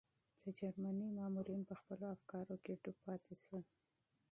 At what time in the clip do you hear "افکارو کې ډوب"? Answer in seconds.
2.15-2.97